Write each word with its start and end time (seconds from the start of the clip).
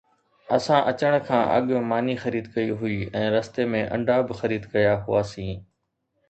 اسان 0.55 0.79
اچڻ 0.91 1.13
کان 1.27 1.43
اڳ 1.57 1.65
ماني 1.89 2.15
خريد 2.23 2.45
ڪئي 2.55 2.67
هئي 2.79 2.97
۽ 3.21 3.23
رستي 3.35 3.63
۾ 3.75 3.83
انڊا 3.99 4.17
به 4.27 4.33
خريد 4.41 4.63
ڪيا 4.73 4.93
هئاسين 5.05 5.55